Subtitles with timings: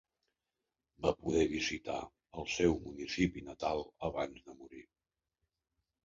[1.05, 1.97] Va poder visitar
[2.41, 4.81] al seu municipi natal abans de morir?